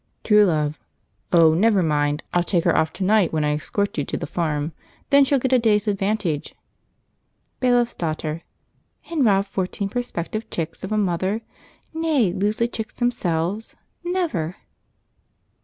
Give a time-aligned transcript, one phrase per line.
[0.23, 0.79] True Love.
[1.31, 2.23] "Oh, never mind!
[2.33, 4.71] I'll take her off to night when I escort you to the farm;
[5.11, 6.55] then she'll get a day's advantage."
[7.59, 8.41] Bailiff's Daughter.
[9.11, 11.41] "And rob fourteen prospective chicks of a mother;
[11.93, 13.75] nay, lose the chicks themselves?
[14.03, 14.55] Never!"